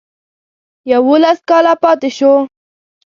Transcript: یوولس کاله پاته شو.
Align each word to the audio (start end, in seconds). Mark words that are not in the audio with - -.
یوولس 0.91 1.39
کاله 1.49 1.73
پاته 1.81 2.09
شو. 2.17 2.33